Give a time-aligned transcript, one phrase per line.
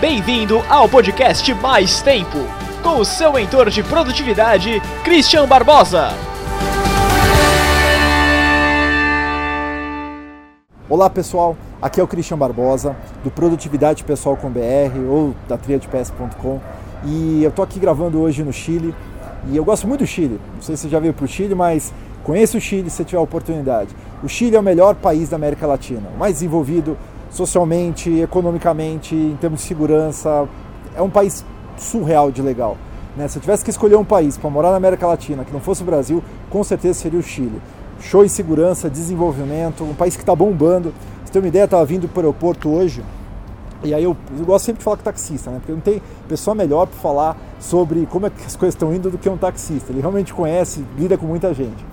[0.00, 2.38] Bem-vindo ao podcast Mais Tempo,
[2.84, 6.10] com o seu mentor de produtividade, Christian Barbosa.
[10.88, 12.94] Olá pessoal, aqui é o Christian Barbosa
[13.24, 16.60] do Produtividade Pessoal com BR ou da triadps.com
[17.04, 18.94] e eu tô aqui gravando hoje no Chile
[19.50, 20.40] e eu gosto muito do Chile.
[20.54, 21.92] Não sei se você já veio para o Chile, mas
[22.22, 23.96] conheça o Chile se tiver a oportunidade.
[24.22, 26.96] O Chile é o melhor país da América Latina, o mais desenvolvido
[27.30, 30.48] socialmente, economicamente, em termos de segurança.
[30.96, 31.44] É um país
[31.76, 32.76] surreal de legal.
[33.16, 33.28] Né?
[33.28, 35.82] Se eu tivesse que escolher um país para morar na América Latina que não fosse
[35.82, 37.60] o Brasil, com certeza seria o Chile.
[38.00, 40.94] Show em segurança, desenvolvimento, um país que está bombando.
[41.24, 43.02] Você tem uma ideia, estava vindo para o aeroporto hoje,
[43.82, 45.58] e aí eu, eu, gosto sempre de falar com taxista, né?
[45.58, 49.08] Porque não tem pessoa melhor para falar sobre como é que as coisas estão indo
[49.08, 49.92] do que um taxista.
[49.92, 51.84] Ele realmente conhece, lida com muita gente.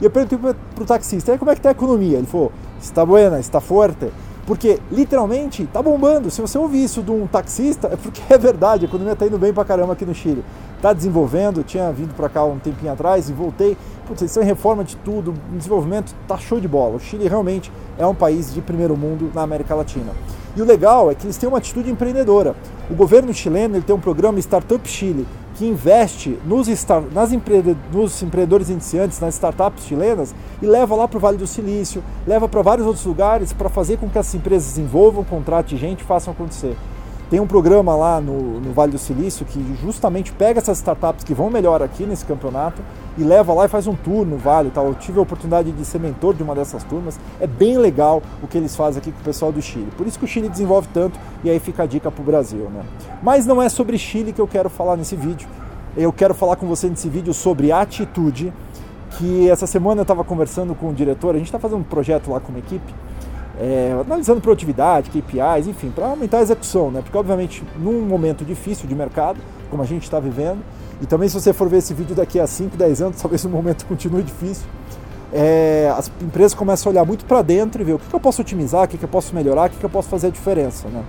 [0.00, 2.18] E eu perguntei para o taxista, como é que está a economia?
[2.18, 4.12] Ele falou, está buena, está forte.
[4.46, 6.30] Porque, literalmente, está bombando.
[6.30, 9.38] Se você ouvir isso de um taxista, é porque é verdade, a economia está indo
[9.38, 10.44] bem para caramba aqui no Chile.
[10.76, 13.76] Está desenvolvendo, tinha vindo para cá um tempinho atrás e voltei.
[14.06, 16.96] Putz, estão em reforma de tudo, desenvolvimento está show de bola.
[16.96, 20.12] O Chile realmente é um país de primeiro mundo na América Latina.
[20.56, 22.56] E o legal é que eles têm uma atitude empreendedora.
[22.90, 25.26] O governo chileno ele tem um programa Startup Chile,
[25.62, 26.66] que investe nos,
[27.12, 31.46] nas empreende, nos empreendedores iniciantes, nas startups chilenas, e leva lá para o Vale do
[31.46, 36.02] Silício, leva para vários outros lugares para fazer com que essas empresas desenvolvam, contratem gente
[36.02, 36.76] façam acontecer.
[37.32, 41.32] Tem um programa lá no, no, Vale do Silício que justamente pega essas startups que
[41.32, 42.82] vão melhor aqui nesse campeonato
[43.16, 44.70] e leva lá e faz um tour no Vale.
[44.70, 44.88] Tal.
[44.88, 47.18] Eu tive a oportunidade de ser mentor de uma dessas turmas.
[47.40, 49.88] É bem legal o que eles fazem aqui com o pessoal do Chile.
[49.96, 52.68] Por isso que o Chile desenvolve tanto e aí fica a dica para o Brasil.
[52.68, 52.82] Né?
[53.22, 55.48] Mas não é sobre Chile que eu quero falar nesse vídeo.
[55.96, 58.52] Eu quero falar com você nesse vídeo sobre atitude.
[59.16, 62.30] Que essa semana eu estava conversando com o diretor, a gente está fazendo um projeto
[62.30, 62.92] lá com uma equipe
[63.60, 67.00] é, analisando produtividade, KPIs, enfim, para aumentar a execução, né?
[67.02, 70.60] Porque obviamente num momento difícil de mercado, como a gente está vivendo,
[71.00, 73.48] e também se você for ver esse vídeo daqui a 5, 10 anos, talvez o
[73.48, 74.66] momento continue difícil,
[75.32, 78.20] é, as empresas começam a olhar muito para dentro e ver o que, que, eu
[78.20, 80.30] posso otimizar, o que, que eu posso melhorar, o que, que eu posso fazer a
[80.30, 81.02] diferença, né?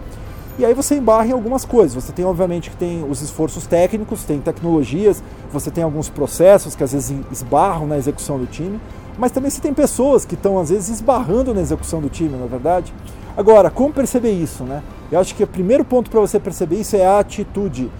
[0.58, 1.96] E aí você embarra em algumas coisas.
[1.96, 6.84] Você tem, obviamente, que tem os esforços técnicos, tem tecnologias, você tem alguns processos que
[6.84, 8.80] às vezes esbarram na execução do time,
[9.18, 12.46] mas também você tem pessoas que estão às vezes esbarrando na execução do time, na
[12.46, 12.94] é verdade.
[13.36, 14.84] Agora, como perceber isso, né?
[15.12, 17.92] Eu acho que o primeiro ponto para você perceber isso é a atitude.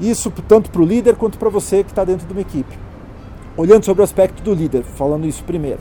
[0.00, 2.78] Isso tanto para o líder quanto para você que está dentro de uma equipe.
[3.56, 5.80] Olhando sobre o aspecto do líder, falando isso primeiro.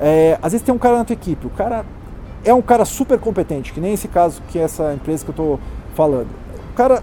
[0.00, 1.84] É, às vezes tem um cara na tua equipe, o cara
[2.44, 5.32] é um cara super competente, que nem esse caso que é essa empresa que eu
[5.32, 5.60] estou
[5.94, 6.28] falando.
[6.72, 7.02] O cara,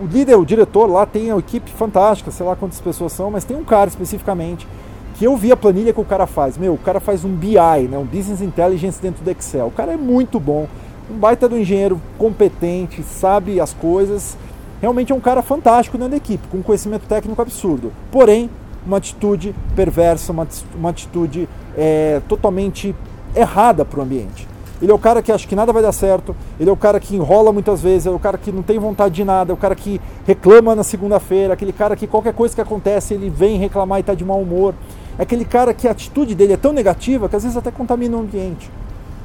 [0.00, 3.44] o líder, o diretor lá tem uma equipe fantástica, sei lá quantas pessoas são, mas
[3.44, 4.66] tem um cara especificamente
[5.14, 6.56] que eu vi a planilha que o cara faz.
[6.56, 7.56] Meu, o cara faz um BI,
[7.90, 9.66] né, um Business Intelligence dentro do Excel.
[9.66, 10.66] O cara é muito bom,
[11.10, 14.36] um baita do engenheiro competente, sabe as coisas.
[14.80, 17.92] Realmente é um cara fantástico dentro da equipe, com um conhecimento técnico absurdo.
[18.10, 18.50] Porém,
[18.84, 22.94] uma atitude perversa, uma, uma atitude é, totalmente
[23.34, 24.48] errada para o ambiente.
[24.82, 26.98] Ele é o cara que acha que nada vai dar certo, ele é o cara
[26.98, 29.56] que enrola muitas vezes, é o cara que não tem vontade de nada, é o
[29.56, 33.98] cara que reclama na segunda-feira, aquele cara que qualquer coisa que acontece ele vem reclamar
[33.98, 34.74] e está de mau humor.
[35.18, 38.16] É aquele cara que a atitude dele é tão negativa que às vezes até contamina
[38.16, 38.70] o ambiente.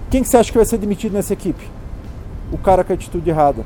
[0.10, 1.70] Quem que você acha que vai ser demitido nessa equipe?
[2.52, 3.66] O cara com a atitude errada.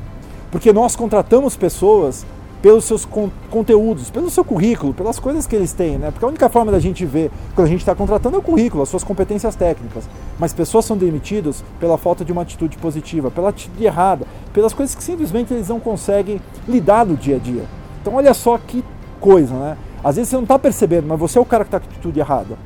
[0.52, 2.26] Porque nós contratamos pessoas
[2.62, 6.12] pelos seus con conteúdos, pelo seu currículo, pelas coisas que eles têm, né?
[6.12, 8.84] Porque a única forma da gente ver quando a gente está contratando é o currículo,
[8.84, 10.08] as suas competências técnicas.
[10.38, 14.94] Mas pessoas são demitidas pela falta de uma atitude positiva, pela atitude errada, pelas coisas
[14.94, 17.66] que simplesmente eles não conseguem lidar no dia a dia.
[18.02, 18.84] Então olha só que
[19.20, 19.78] coisa, né?
[20.04, 21.90] Às vezes você não está percebendo, mas você é o cara que está com a
[21.90, 22.58] atitude errada.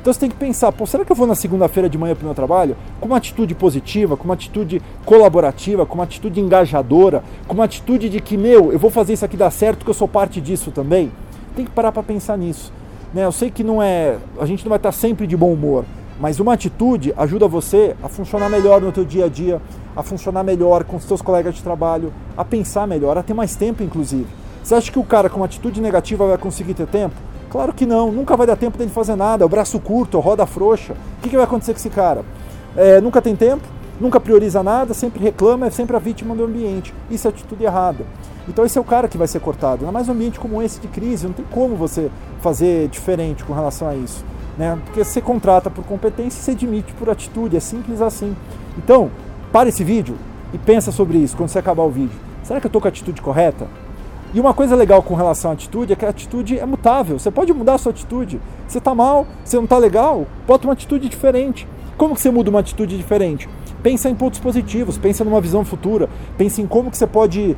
[0.00, 2.22] Então você tem que pensar, pô, será que eu vou na segunda-feira de manhã para
[2.22, 7.22] o meu trabalho com uma atitude positiva, com uma atitude colaborativa, com uma atitude engajadora,
[7.46, 9.94] com uma atitude de que, meu, eu vou fazer isso aqui dar certo, que eu
[9.94, 11.12] sou parte disso também?
[11.54, 12.72] Tem que parar para pensar nisso.
[13.12, 13.26] Né?
[13.26, 15.84] Eu sei que não é, a gente não vai estar sempre de bom humor,
[16.18, 19.60] mas uma atitude ajuda você a funcionar melhor no teu dia a dia,
[19.94, 23.54] a funcionar melhor com os seus colegas de trabalho, a pensar melhor, a ter mais
[23.54, 24.28] tempo, inclusive.
[24.62, 27.14] Você acha que o cara com uma atitude negativa vai conseguir ter tempo?
[27.50, 30.20] Claro que não, nunca vai dar tempo dele fazer nada, é o braço curto, é
[30.20, 30.92] roda frouxa.
[30.92, 32.24] O que, que vai acontecer com esse cara?
[32.76, 33.66] É, nunca tem tempo,
[34.00, 36.94] nunca prioriza nada, sempre reclama, é sempre a vítima do ambiente.
[37.10, 38.04] Isso é atitude errada.
[38.46, 39.80] Então esse é o cara que vai ser cortado.
[39.80, 42.10] Ainda mais um ambiente como esse de crise, não tem como você
[42.40, 44.24] fazer diferente com relação a isso.
[44.56, 44.78] Né?
[44.84, 48.36] Porque você contrata por competência e você demite por atitude, é simples assim.
[48.78, 49.10] Então,
[49.50, 50.16] para esse vídeo
[50.52, 52.18] e pensa sobre isso quando você acabar o vídeo.
[52.42, 53.66] Será que eu estou com a atitude correta?
[54.32, 57.18] E uma coisa legal com relação à atitude é que a atitude é mutável.
[57.18, 58.40] Você pode mudar a sua atitude.
[58.68, 61.66] Você está mal, você não está legal, bota uma atitude diferente.
[61.96, 63.48] Como que você muda uma atitude diferente?
[63.82, 67.56] Pensa em pontos positivos, pensa numa visão futura, pensa em como que você pode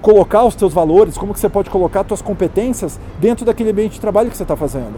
[0.00, 3.94] colocar os teus valores, como que você pode colocar as tuas competências dentro daquele ambiente
[3.94, 4.94] de trabalho que você está fazendo.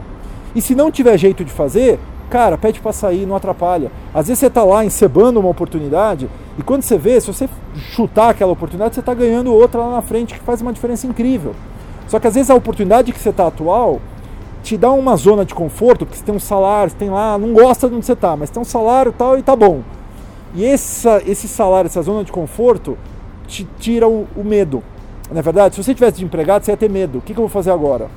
[0.54, 1.98] E se não tiver jeito de fazer,
[2.30, 3.90] cara, pede para sair, não atrapalha.
[4.14, 8.30] Às vezes você está lá encebando uma oportunidade e quando você vê, se você chutar
[8.30, 11.54] aquela oportunidade, você está ganhando outra lá na frente que faz uma diferença incrível.
[12.08, 14.00] Só que às vezes a oportunidade que você está atual
[14.62, 17.52] te dá uma zona de conforto, porque você tem um salário, você tem lá, não
[17.52, 19.82] gosta de onde você está, mas tem um salário tal e tá bom.
[20.54, 22.96] E essa, esse salário, essa zona de conforto,
[23.46, 24.82] te tira o, o medo.
[25.30, 27.18] Na é verdade, se você tivesse de empregado, você ia ter medo.
[27.18, 28.08] O que, que eu vou fazer agora?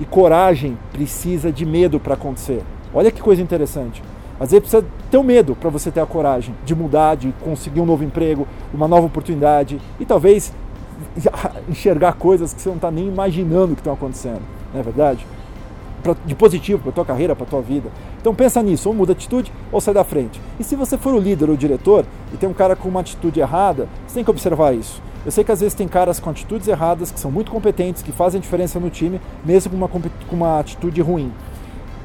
[0.00, 2.62] E coragem precisa de medo para acontecer.
[2.92, 4.02] Olha que coisa interessante.
[4.44, 7.80] Às vezes precisa ter o medo para você ter a coragem de mudar, de conseguir
[7.80, 10.52] um novo emprego, uma nova oportunidade e talvez
[11.68, 14.42] enxergar coisas que você não está nem imaginando que estão acontecendo.
[14.72, 15.26] Não é verdade?
[16.04, 17.88] pra, de positivo para a tua carreira, para a tua vida.
[18.20, 20.38] Então pensa nisso, ou muda atitude ou sai da frente.
[20.60, 23.00] E se você for o líder ou o diretor e tem um cara com uma
[23.00, 25.02] atitude errada, você tem que observar isso.
[25.24, 28.12] Eu sei que às vezes tem caras com atitudes erradas, que são muito competentes, que
[28.12, 31.32] fazem diferença no time, mesmo com uma, com uma atitude ruim.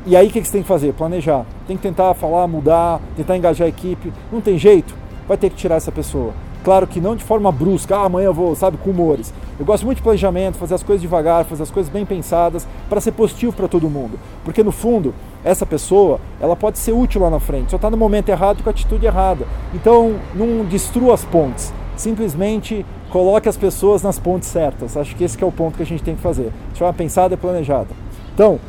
[0.05, 0.93] E aí o que você tem que fazer?
[0.93, 1.45] Planejar.
[1.67, 4.13] Tem que tentar falar, mudar, tentar engajar a equipe.
[4.31, 4.95] Não tem jeito,
[5.27, 6.33] vai ter que tirar essa pessoa.
[6.63, 9.33] Claro que não de forma brusca, ah, amanhã eu vou, sabe, com humores.
[9.57, 12.99] Eu gosto muito de planejamento, fazer as coisas devagar, fazer as coisas bem pensadas, para
[12.99, 14.19] ser positivo para todo mundo.
[14.43, 15.13] Porque no fundo,
[15.43, 18.69] essa pessoa, ela pode ser útil lá na frente, só está no momento errado com
[18.69, 19.45] a atitude errada.
[19.73, 24.97] Então, não destrua as pontes, simplesmente coloque as pessoas nas pontes certas.
[24.97, 26.51] Acho que esse que é o ponto que a gente tem que fazer.
[26.73, 27.87] De forma pensada e planejada.
[28.33, 28.59] Então,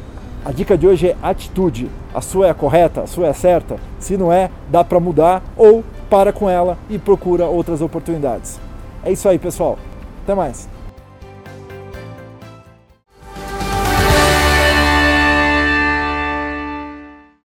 [0.45, 1.91] a dica de hoje é atitude.
[2.15, 3.77] A sua é a correta, a sua é a certa.
[3.99, 8.59] Se não é, dá para mudar ou para com ela e procura outras oportunidades.
[9.05, 9.79] É isso aí, pessoal.
[10.25, 10.69] Até mais.